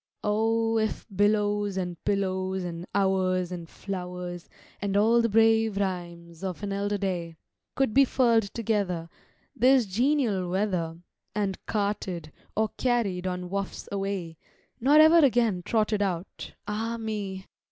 O 0.23 0.79
if 0.79 1.05
billows 1.15 1.77
and 1.77 2.03
pillows 2.05 2.63
and 2.63 2.87
hours 2.95 3.51
and 3.51 3.69
flowers, 3.69 4.49
And 4.81 4.97
all 4.97 5.21
the 5.21 5.29
brave 5.29 5.77
rhymes 5.77 6.43
of 6.43 6.63
an 6.63 6.73
elder 6.73 6.97
day, 6.97 7.37
Could 7.75 7.93
be 7.93 8.03
furled 8.03 8.51
together, 8.55 9.11
this 9.55 9.85
genial 9.85 10.49
weather, 10.49 10.97
And 11.35 11.63
carted, 11.67 12.31
or 12.55 12.69
carried 12.77 13.27
on 13.27 13.51
"wafts" 13.51 13.87
away, 13.91 14.39
Nor 14.79 14.95
ever 14.97 15.19
again 15.19 15.61
trotted 15.61 16.01
out—ah 16.01 16.97
me! 16.97 17.45